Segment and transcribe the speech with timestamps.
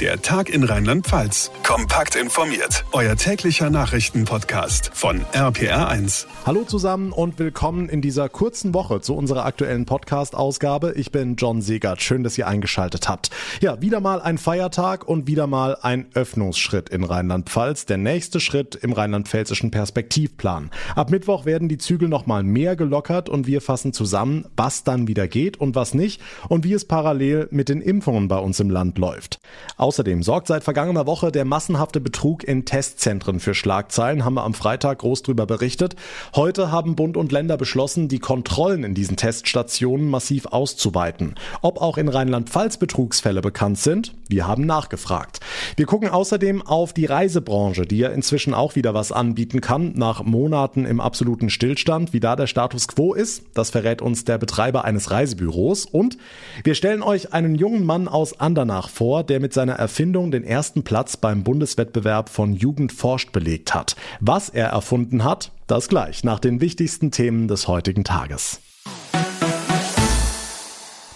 [0.00, 1.52] Der Tag in Rheinland-Pfalz.
[1.62, 2.84] Kompakt informiert.
[2.90, 6.26] Euer täglicher Nachrichtenpodcast von RPR1.
[6.44, 10.94] Hallo zusammen und willkommen in dieser kurzen Woche zu unserer aktuellen Podcast-Ausgabe.
[10.96, 12.02] Ich bin John Segert.
[12.02, 13.30] Schön, dass ihr eingeschaltet habt.
[13.60, 17.86] Ja, wieder mal ein Feiertag und wieder mal ein Öffnungsschritt in Rheinland-Pfalz.
[17.86, 20.72] Der nächste Schritt im rheinland-pfälzischen Perspektivplan.
[20.96, 25.06] Ab Mittwoch werden die Zügel noch mal mehr gelockert und wir fassen zusammen, was dann
[25.06, 28.70] wieder geht und was nicht und wie es parallel mit den Impfungen bei uns im
[28.70, 29.38] Land läuft.
[29.84, 34.54] Außerdem sorgt seit vergangener Woche der massenhafte Betrug in Testzentren für Schlagzeilen, haben wir am
[34.54, 35.94] Freitag groß drüber berichtet.
[36.34, 41.34] Heute haben Bund und Länder beschlossen, die Kontrollen in diesen Teststationen massiv auszuweiten.
[41.60, 45.40] Ob auch in Rheinland-Pfalz Betrugsfälle bekannt sind, wir haben nachgefragt.
[45.76, 50.22] Wir gucken außerdem auf die Reisebranche, die ja inzwischen auch wieder was anbieten kann, nach
[50.22, 52.14] Monaten im absoluten Stillstand.
[52.14, 55.84] Wie da der Status quo ist, das verrät uns der Betreiber eines Reisebüros.
[55.84, 56.16] Und
[56.62, 60.44] wir stellen euch einen jungen Mann aus Andernach vor, der mit seiner seiner Erfindung den
[60.44, 63.96] ersten Platz beim Bundeswettbewerb von Jugend forscht belegt hat.
[64.20, 68.60] Was er erfunden hat, das gleich nach den wichtigsten Themen des heutigen Tages.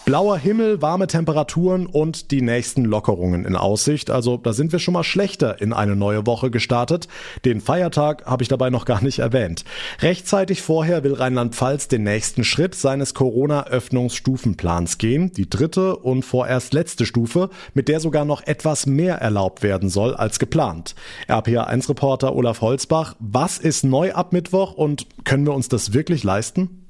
[0.08, 4.08] Blauer Himmel, warme Temperaturen und die nächsten Lockerungen in Aussicht.
[4.08, 7.08] Also da sind wir schon mal schlechter in eine neue Woche gestartet.
[7.44, 9.66] Den Feiertag habe ich dabei noch gar nicht erwähnt.
[10.00, 15.30] Rechtzeitig vorher will Rheinland-Pfalz den nächsten Schritt seines Corona-Öffnungsstufenplans gehen.
[15.34, 20.14] Die dritte und vorerst letzte Stufe, mit der sogar noch etwas mehr erlaubt werden soll
[20.14, 20.94] als geplant.
[21.28, 26.87] RPA1-Reporter Olaf Holzbach, was ist neu ab Mittwoch und können wir uns das wirklich leisten?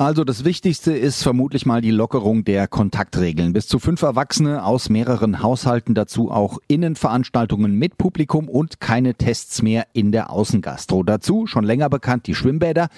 [0.00, 3.52] Also das Wichtigste ist vermutlich mal die Lockerung der Kontaktregeln.
[3.52, 9.60] Bis zu fünf Erwachsene aus mehreren Haushalten, dazu auch Innenveranstaltungen mit Publikum und keine Tests
[9.60, 11.02] mehr in der Außengastro.
[11.02, 12.88] Dazu schon länger bekannt die Schwimmbäder.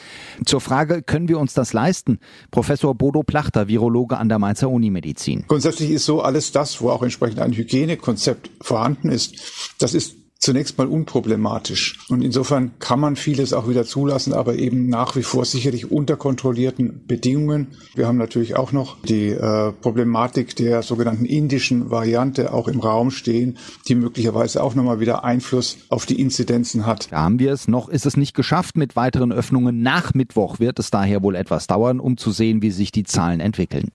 [0.45, 2.21] Zur Frage, können wir uns das leisten?
[2.53, 5.47] Professor Bodo Plachter, Virologe an der Mainzer Unimedizin.
[5.49, 10.77] Grundsätzlich ist so alles das, wo auch entsprechend ein Hygienekonzept vorhanden ist, das ist zunächst
[10.77, 11.99] mal unproblematisch.
[12.09, 16.17] Und insofern kann man vieles auch wieder zulassen, aber eben nach wie vor sicherlich unter
[16.17, 17.69] kontrollierten Bedingungen.
[17.95, 23.13] Wir haben natürlich auch noch die äh, Problematik der sogenannten indischen Variante auch im Raum
[23.13, 27.13] stehen, die möglicherweise auch nochmal wieder Einfluss auf die Inzidenzen hat.
[27.13, 27.69] Da haben wir es.
[27.69, 29.81] Noch ist es nicht geschafft mit weiteren Öffnungen.
[29.81, 33.39] Nach Mittwoch wird es daher wohl etwas dauern, um zu sehen, wie sich die Zahlen
[33.39, 33.91] entwickeln.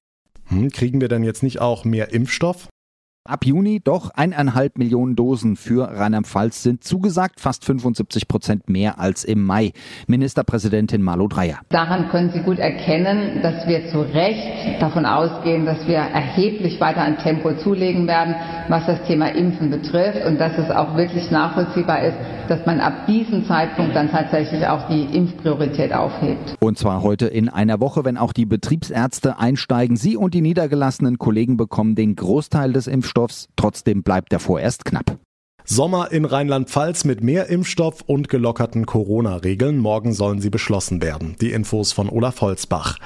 [0.45, 2.69] Hm, kriegen wir denn jetzt nicht auch mehr Impfstoff?
[3.27, 9.25] Ab Juni doch eineinhalb Millionen Dosen für Rheinland-Pfalz sind zugesagt, fast 75 Prozent mehr als
[9.25, 9.73] im Mai.
[10.07, 11.57] Ministerpräsidentin Malu Dreyer.
[11.67, 17.01] Daran können Sie gut erkennen, dass wir zu Recht davon ausgehen, dass wir erheblich weiter
[17.01, 18.33] an Tempo zulegen werden,
[18.69, 22.15] was das Thema Impfen betrifft und dass es auch wirklich nachvollziehbar ist,
[22.47, 26.55] dass man ab diesem Zeitpunkt dann tatsächlich auch die Impfpriorität aufhebt.
[26.61, 29.97] Und zwar heute in einer Woche, wenn auch die Betriebsärzte einsteigen.
[29.97, 33.49] Sie und die niedergelassenen Kollegen bekommen den Großteil des Impfstoffs Impfstoffs.
[33.55, 35.17] Trotzdem bleibt er vorerst knapp.
[35.69, 39.79] Sommer in Rheinland-Pfalz mit mehr Impfstoff und gelockerten Corona-Regeln.
[39.79, 41.35] Morgen sollen sie beschlossen werden.
[41.41, 42.97] Die Infos von Olaf Holzbach.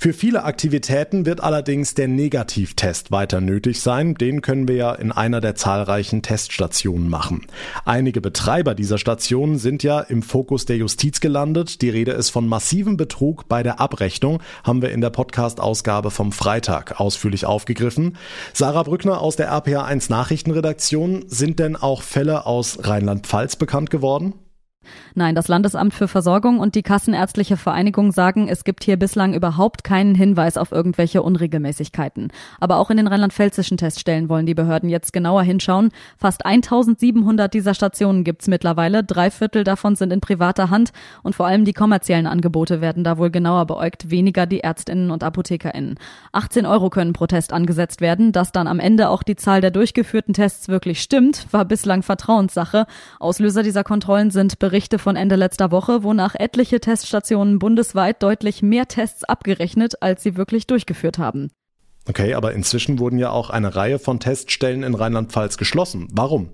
[0.00, 4.14] Für viele Aktivitäten wird allerdings der Negativtest weiter nötig sein.
[4.14, 7.46] Den können wir ja in einer der zahlreichen Teststationen machen.
[7.84, 11.82] Einige Betreiber dieser Stationen sind ja im Fokus der Justiz gelandet.
[11.82, 16.32] Die Rede ist von massivem Betrug bei der Abrechnung, haben wir in der Podcast-Ausgabe vom
[16.32, 18.16] Freitag ausführlich aufgegriffen.
[18.54, 21.26] Sarah Brückner aus der RPA1 Nachrichtenredaktion.
[21.26, 24.34] Sind denn auch Fälle aus Rheinland-Pfalz bekannt geworden?
[25.14, 29.84] Nein, das Landesamt für Versorgung und die Kassenärztliche Vereinigung sagen, es gibt hier bislang überhaupt
[29.84, 32.32] keinen Hinweis auf irgendwelche Unregelmäßigkeiten.
[32.60, 35.90] Aber auch in den rheinland-pfälzischen Teststellen wollen die Behörden jetzt genauer hinschauen.
[36.16, 39.04] Fast 1700 dieser Stationen gibt's mittlerweile.
[39.04, 40.92] Drei Viertel davon sind in privater Hand
[41.22, 45.22] und vor allem die kommerziellen Angebote werden da wohl genauer beäugt, weniger die Ärztinnen und
[45.22, 45.98] ApothekerInnen.
[46.32, 48.32] 18 Euro können pro Test angesetzt werden.
[48.32, 52.86] Dass dann am Ende auch die Zahl der durchgeführten Tests wirklich stimmt, war bislang Vertrauenssache.
[53.20, 58.60] Auslöser dieser Kontrollen sind Berichte Berichte von Ende letzter Woche, wonach etliche Teststationen bundesweit deutlich
[58.60, 61.50] mehr Tests abgerechnet, als sie wirklich durchgeführt haben.
[62.06, 66.08] Okay, aber inzwischen wurden ja auch eine Reihe von Teststellen in Rheinland-Pfalz geschlossen.
[66.12, 66.50] Warum?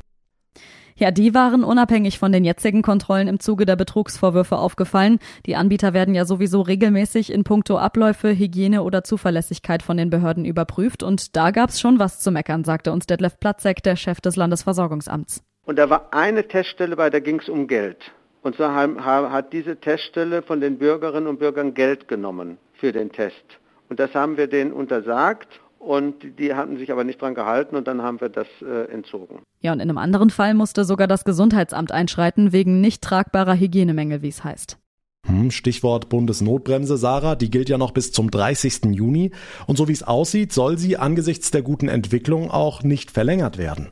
[0.94, 5.18] Ja, die waren unabhängig von den jetzigen Kontrollen im Zuge der Betrugsvorwürfe aufgefallen.
[5.46, 10.44] Die Anbieter werden ja sowieso regelmäßig in puncto Abläufe, Hygiene oder Zuverlässigkeit von den Behörden
[10.44, 11.02] überprüft.
[11.02, 15.42] Und da gab's schon was zu meckern, sagte uns Detlef Platzek, der Chef des Landesversorgungsamts.
[15.64, 18.12] Und da war eine Teststelle, bei der ging es um Geld.
[18.42, 23.44] Und zwar hat diese Teststelle von den Bürgerinnen und Bürgern Geld genommen für den Test.
[23.88, 27.86] Und das haben wir denen untersagt und die hatten sich aber nicht dran gehalten und
[27.86, 29.40] dann haben wir das äh, entzogen.
[29.60, 34.22] Ja, und in einem anderen Fall musste sogar das Gesundheitsamt einschreiten wegen nicht tragbarer Hygienemängel,
[34.22, 34.78] wie es heißt.
[35.26, 38.86] Hm, Stichwort Bundesnotbremse, Sarah, die gilt ja noch bis zum 30.
[38.92, 39.30] Juni.
[39.66, 43.90] Und so wie es aussieht, soll sie angesichts der guten Entwicklung auch nicht verlängert werden.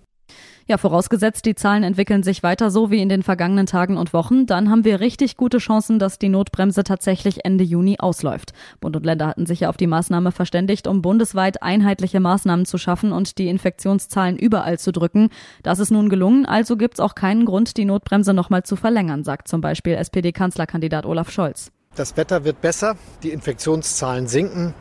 [0.71, 4.47] Ja, vorausgesetzt, die Zahlen entwickeln sich weiter so wie in den vergangenen Tagen und Wochen,
[4.47, 8.53] dann haben wir richtig gute Chancen, dass die Notbremse tatsächlich Ende Juni ausläuft.
[8.79, 12.79] Bund und Länder hatten sich ja auf die Maßnahme verständigt, um bundesweit einheitliche Maßnahmen zu
[12.79, 15.31] schaffen und die Infektionszahlen überall zu drücken.
[15.65, 19.49] Das ist nun gelungen, also gibt's auch keinen Grund, die Notbremse nochmal zu verlängern, sagt
[19.49, 21.73] zum Beispiel SPD-Kanzlerkandidat Olaf Scholz.
[21.97, 22.95] Das Wetter wird besser,
[23.25, 24.75] die Infektionszahlen sinken.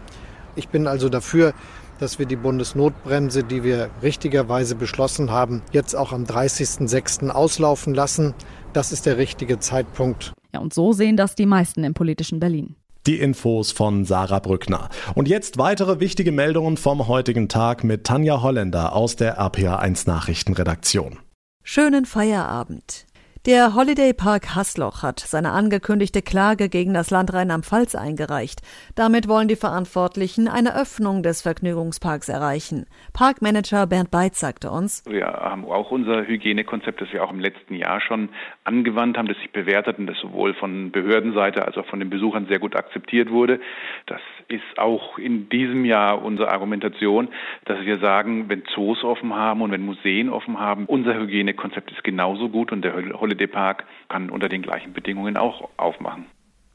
[0.56, 1.56] Ich bin also dafür,
[2.00, 7.30] dass wir die Bundesnotbremse, die wir richtigerweise beschlossen haben, jetzt auch am 30.06.
[7.30, 8.34] auslaufen lassen.
[8.74, 10.34] Das ist der richtige Zeitpunkt.
[10.54, 12.76] Ja, und so sehen das die meisten im politischen Berlin.
[13.06, 14.90] Die Infos von Sarah Brückner.
[15.16, 21.20] Und jetzt weitere wichtige Meldungen vom heutigen Tag mit Tanja Holländer aus der RPA1 Nachrichtenredaktion.
[21.64, 23.06] Schönen Feierabend.
[23.50, 28.62] Der Holiday Park Hasloch hat seine angekündigte Klage gegen das Land Rheinland-Pfalz eingereicht.
[28.94, 32.86] Damit wollen die Verantwortlichen eine Öffnung des Vergnügungsparks erreichen.
[33.12, 37.74] Parkmanager Bernd Beitz sagte uns, Wir haben auch unser Hygienekonzept, das wir auch im letzten
[37.74, 38.30] Jahr schon
[38.66, 42.12] angewandt haben, das sich bewährt hat und das sowohl von Behördenseite als auch von den
[42.12, 43.60] Besuchern sehr gut akzeptiert wurde.
[44.06, 47.30] Das ist auch in diesem Jahr unsere Argumentation,
[47.66, 52.04] dass wir sagen, wenn Zoos offen haben und wenn Museen offen haben, unser Hygienekonzept ist
[52.04, 56.26] genauso gut und der Holiday Park kann unter den gleichen Bedingungen auch aufmachen.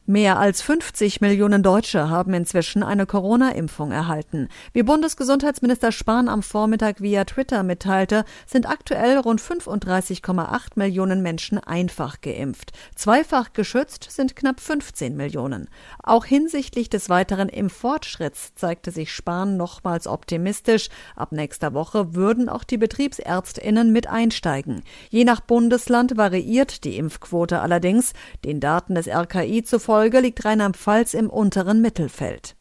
[0.06, 4.48] Mehr als 50 Millionen Deutsche haben inzwischen eine Corona-Impfung erhalten.
[4.74, 12.20] Wie Bundesgesundheitsminister Spahn am Vormittag via Twitter mitteilte, sind aktuell rund 35,8 Millionen Menschen einfach
[12.20, 12.72] geimpft.
[12.94, 15.70] Zweifach geschützt sind knapp 15 Millionen.
[16.02, 20.90] Auch hinsichtlich des weiteren Impffortschritts zeigte sich Spahn nochmals optimistisch.
[21.16, 24.82] Ab nächster Woche würden auch die BetriebsärztInnen mit einsteigen.
[25.08, 28.12] Je nach Bundesland variiert die Impfquote allerdings.
[28.44, 32.56] Den Daten des RKI zufolge Folge liegt Rheinland-Pfalz im unteren Mittelfeld.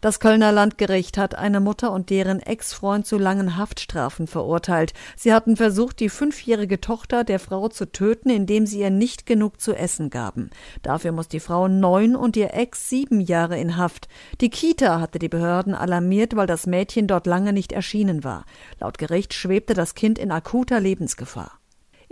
[0.00, 4.92] Das Kölner Landgericht hat eine Mutter und deren Ex-Freund zu langen Haftstrafen verurteilt.
[5.14, 9.60] Sie hatten versucht, die fünfjährige Tochter der Frau zu töten, indem sie ihr nicht genug
[9.60, 10.50] zu essen gaben.
[10.82, 14.08] Dafür muss die Frau neun und ihr Ex sieben Jahre in Haft.
[14.40, 18.44] Die Kita hatte die Behörden alarmiert, weil das Mädchen dort lange nicht erschienen war.
[18.80, 21.59] Laut Gericht schwebte das Kind in akuter Lebensgefahr.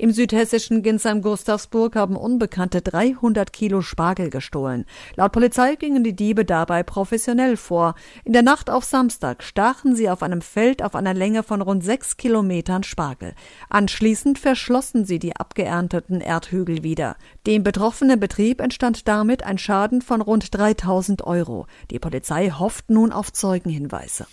[0.00, 4.84] Im südhessischen Ginsheim-Gustavsburg haben Unbekannte 300 Kilo Spargel gestohlen.
[5.16, 7.96] Laut Polizei gingen die Diebe dabei professionell vor.
[8.24, 11.82] In der Nacht auf Samstag stachen sie auf einem Feld auf einer Länge von rund
[11.82, 13.34] sechs Kilometern Spargel.
[13.70, 17.16] Anschließend verschlossen sie die abgeernteten Erdhügel wieder.
[17.48, 21.66] Dem betroffenen Betrieb entstand damit ein Schaden von rund 3000 Euro.
[21.90, 24.28] Die Polizei hofft nun auf Zeugenhinweise.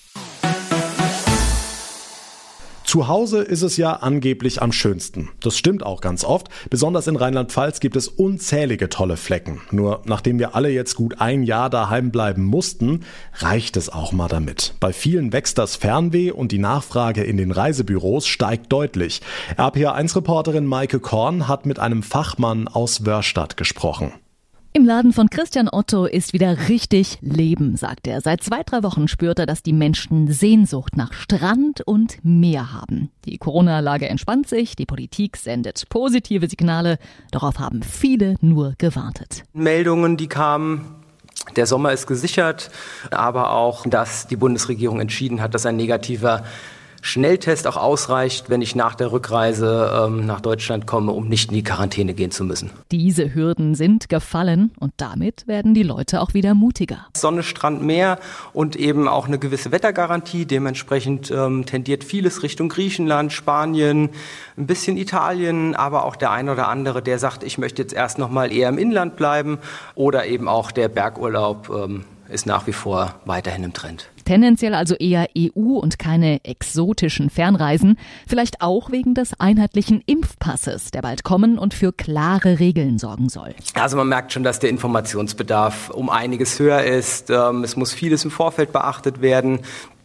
[2.86, 5.30] Zu Hause ist es ja angeblich am schönsten.
[5.40, 6.50] Das stimmt auch ganz oft.
[6.70, 9.62] Besonders in Rheinland-Pfalz gibt es unzählige tolle Flecken.
[9.72, 13.02] Nur nachdem wir alle jetzt gut ein Jahr daheim bleiben mussten,
[13.34, 14.76] reicht es auch mal damit.
[14.80, 19.22] Bei vielen wächst das Fernweh und die Nachfrage in den Reisebüros steigt deutlich.
[19.58, 24.14] RPA1-Reporterin Maike Korn hat mit einem Fachmann aus Wörstadt gesprochen.
[24.76, 28.20] Im Laden von Christian Otto ist wieder richtig Leben, sagt er.
[28.20, 33.10] Seit zwei, drei Wochen spürt er, dass die Menschen Sehnsucht nach Strand und Meer haben.
[33.24, 36.98] Die Corona-Lage entspannt sich, die Politik sendet positive Signale.
[37.32, 39.44] Darauf haben viele nur gewartet.
[39.54, 40.82] Meldungen, die kamen,
[41.56, 42.70] der Sommer ist gesichert,
[43.12, 46.44] aber auch, dass die Bundesregierung entschieden hat, dass ein negativer
[47.06, 51.56] Schnelltest auch ausreicht, wenn ich nach der Rückreise ähm, nach Deutschland komme, um nicht in
[51.56, 52.72] die Quarantäne gehen zu müssen.
[52.92, 57.06] Diese Hürden sind gefallen und damit werden die Leute auch wieder mutiger.
[57.16, 58.18] Sonne, Strand, Meer
[58.54, 60.48] und eben auch eine gewisse Wettergarantie.
[60.48, 64.10] Dementsprechend ähm, tendiert vieles Richtung Griechenland, Spanien,
[64.58, 68.18] ein bisschen Italien, aber auch der ein oder andere, der sagt, ich möchte jetzt erst
[68.18, 69.60] noch mal eher im Inland bleiben
[69.94, 71.70] oder eben auch der Bergurlaub.
[71.70, 74.10] Ähm, ist nach wie vor weiterhin im Trend.
[74.26, 77.98] Tendenziell also eher EU und keine exotischen Fernreisen.
[78.28, 83.54] Vielleicht auch wegen des einheitlichen Impfpasses, der bald kommen und für klare Regeln sorgen soll.
[83.76, 87.30] Also man merkt schon, dass der Informationsbedarf um einiges höher ist.
[87.30, 89.60] Ähm, es muss vieles im Vorfeld beachtet werden.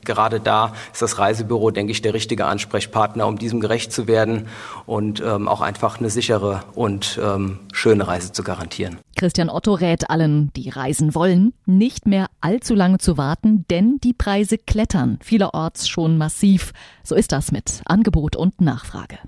[0.04, 4.46] Gerade da ist das Reisebüro, denke ich, der richtige Ansprechpartner, um diesem gerecht zu werden
[4.86, 8.98] und ähm, auch einfach eine sichere und ähm, schöne Reise zu garantieren.
[9.16, 14.14] Christian Otto rät allen, die reisen wollen, nicht mehr allzu lange zu warten, denn die
[14.14, 16.72] Preise klettern vielerorts schon massiv.
[17.04, 19.18] So ist das mit Angebot und Nachfrage.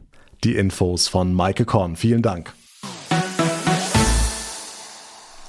[0.45, 1.97] Die Infos von Maike Korn.
[1.97, 2.53] Vielen Dank.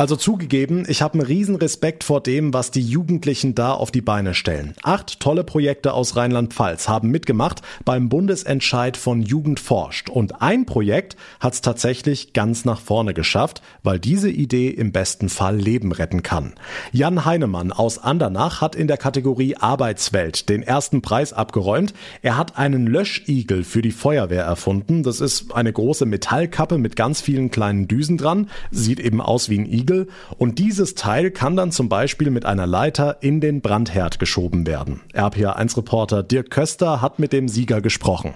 [0.03, 4.01] Also zugegeben, ich habe einen riesen Respekt vor dem, was die Jugendlichen da auf die
[4.01, 4.73] Beine stellen.
[4.83, 10.09] Acht tolle Projekte aus Rheinland-Pfalz haben mitgemacht beim Bundesentscheid von Jugend forscht.
[10.09, 15.29] Und ein Projekt hat es tatsächlich ganz nach vorne geschafft, weil diese Idee im besten
[15.29, 16.51] Fall Leben retten kann.
[16.91, 21.93] Jan Heinemann aus Andernach hat in der Kategorie Arbeitswelt den ersten Preis abgeräumt.
[22.21, 25.03] Er hat einen Löschigel für die Feuerwehr erfunden.
[25.03, 28.49] Das ist eine große Metallkappe mit ganz vielen kleinen Düsen dran.
[28.69, 30.07] Sieht eben aus wie ein Igel Igel
[30.37, 35.01] und dieses Teil kann dann zum Beispiel mit einer Leiter in den Brandherd geschoben werden.
[35.13, 38.35] RPA1-Reporter Dirk Köster hat mit dem Sieger gesprochen.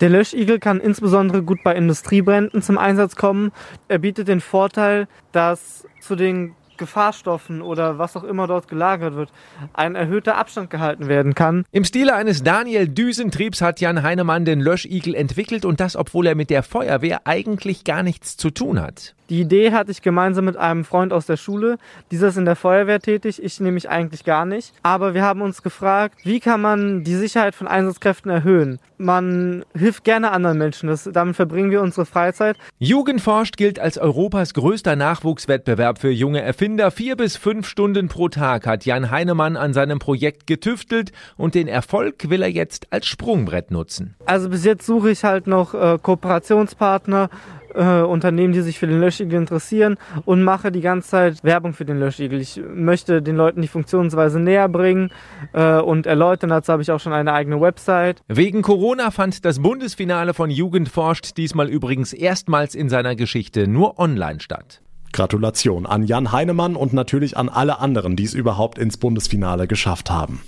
[0.00, 3.50] Der Löschigel kann insbesondere gut bei Industriebränden zum Einsatz kommen.
[3.88, 9.30] Er bietet den Vorteil, dass zu den Gefahrstoffen oder was auch immer dort gelagert wird,
[9.74, 11.64] ein erhöhter Abstand gehalten werden kann.
[11.72, 16.34] Im Stile eines Daniel Düsentriebs hat Jan Heinemann den Löschigel entwickelt und das, obwohl er
[16.34, 19.14] mit der Feuerwehr eigentlich gar nichts zu tun hat.
[19.30, 21.76] Die Idee hatte ich gemeinsam mit einem Freund aus der Schule.
[22.10, 24.72] Dieser ist in der Feuerwehr tätig, ich nämlich eigentlich gar nicht.
[24.82, 28.78] Aber wir haben uns gefragt, wie kann man die Sicherheit von Einsatzkräften erhöhen?
[28.96, 32.56] Man hilft gerne anderen Menschen, das, damit verbringen wir unsere Freizeit.
[32.78, 36.67] Jugendforscht gilt als Europas größter Nachwuchswettbewerb für junge Erfinder.
[36.90, 41.66] Vier bis fünf Stunden pro Tag hat Jan Heinemann an seinem Projekt getüftelt und den
[41.66, 44.16] Erfolg will er jetzt als Sprungbrett nutzen.
[44.26, 47.30] Also bis jetzt suche ich halt noch äh, Kooperationspartner
[47.74, 49.96] äh, Unternehmen, die sich für den Löschigel interessieren
[50.26, 52.40] und mache die ganze Zeit Werbung für den Löschigel.
[52.40, 55.10] Ich möchte den Leuten die Funktionsweise näher bringen
[55.54, 56.50] äh, und erläutern.
[56.50, 58.22] Dazu habe ich auch schon eine eigene Website.
[58.28, 63.98] Wegen Corona fand das Bundesfinale von Jugend forscht diesmal übrigens erstmals in seiner Geschichte nur
[63.98, 64.82] online statt.
[65.12, 70.10] Gratulation an Jan Heinemann und natürlich an alle anderen, die es überhaupt ins Bundesfinale geschafft
[70.10, 70.42] haben.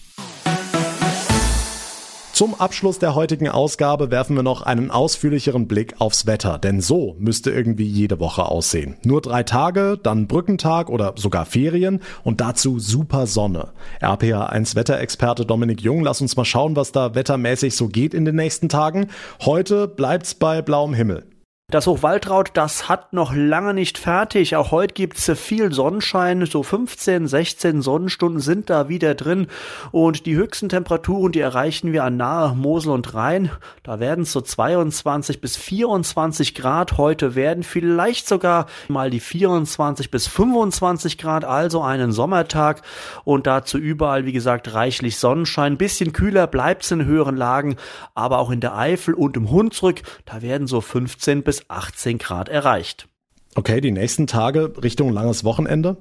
[2.40, 7.14] Zum Abschluss der heutigen Ausgabe werfen wir noch einen ausführlicheren Blick aufs Wetter, denn so
[7.18, 8.96] müsste irgendwie jede Woche aussehen.
[9.04, 13.68] Nur drei Tage, dann Brückentag oder sogar Ferien und dazu super Sonne.
[14.00, 18.36] RPA1 Wetterexperte Dominik Jung, lass uns mal schauen, was da wettermäßig so geht in den
[18.36, 19.08] nächsten Tagen.
[19.44, 21.26] Heute bleibt's bei blauem Himmel.
[21.70, 24.56] Das Hochwaldraut, das hat noch lange nicht fertig.
[24.56, 26.44] Auch heute gibt's viel Sonnenschein.
[26.44, 29.46] So 15, 16 Sonnenstunden sind da wieder drin.
[29.92, 33.52] Und die höchsten Temperaturen, die erreichen wir an nahe Mosel und Rhein.
[33.84, 36.98] Da werden es so 22 bis 24 Grad.
[36.98, 41.44] Heute werden vielleicht sogar mal die 24 bis 25 Grad.
[41.44, 42.82] Also einen Sommertag.
[43.22, 45.78] Und dazu überall, wie gesagt, reichlich Sonnenschein.
[45.78, 47.76] Bisschen kühler bleibt's in höheren Lagen.
[48.16, 52.48] Aber auch in der Eifel und im Hunsrück, da werden so 15 bis 18 Grad
[52.48, 53.08] erreicht.
[53.54, 55.96] Okay, die nächsten Tage Richtung langes Wochenende?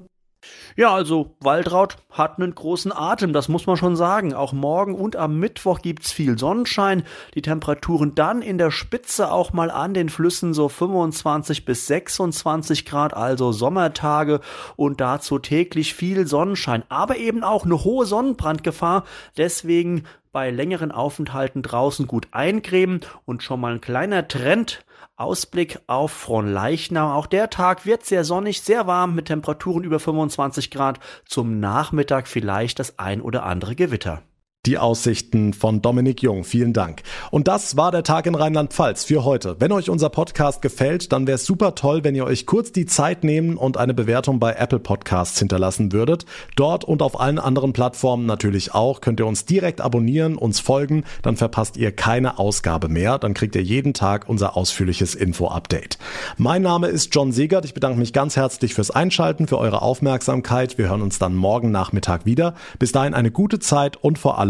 [0.74, 4.32] Ja, also Waldraut hat einen großen Atem, das muss man schon sagen.
[4.32, 7.02] Auch morgen und am Mittwoch gibt's viel Sonnenschein.
[7.34, 12.86] Die Temperaturen dann in der Spitze auch mal an den Flüssen so 25 bis 26
[12.86, 14.40] Grad, also Sommertage
[14.76, 19.04] und dazu täglich viel Sonnenschein, aber eben auch eine hohe Sonnenbrandgefahr.
[19.36, 24.84] Deswegen bei längeren Aufenthalten draußen gut eincremen und schon mal ein kleiner Trend
[25.20, 27.12] Ausblick auf Fronleichnam.
[27.12, 30.98] Auch der Tag wird sehr sonnig, sehr warm mit Temperaturen über 25 Grad.
[31.26, 34.22] Zum Nachmittag vielleicht das ein oder andere Gewitter.
[34.66, 36.44] Die Aussichten von Dominik Jung.
[36.44, 37.00] Vielen Dank.
[37.30, 39.56] Und das war der Tag in Rheinland-Pfalz für heute.
[39.58, 42.84] Wenn euch unser Podcast gefällt, dann wäre es super toll, wenn ihr euch kurz die
[42.84, 46.26] Zeit nehmen und eine Bewertung bei Apple Podcasts hinterlassen würdet.
[46.56, 51.04] Dort und auf allen anderen Plattformen natürlich auch könnt ihr uns direkt abonnieren, uns folgen,
[51.22, 53.16] dann verpasst ihr keine Ausgabe mehr.
[53.16, 55.96] Dann kriegt ihr jeden Tag unser ausführliches Info-Update.
[56.36, 57.64] Mein Name ist John Segert.
[57.64, 60.76] Ich bedanke mich ganz herzlich fürs Einschalten, für eure Aufmerksamkeit.
[60.76, 62.52] Wir hören uns dann morgen Nachmittag wieder.
[62.78, 64.49] Bis dahin eine gute Zeit und vor allem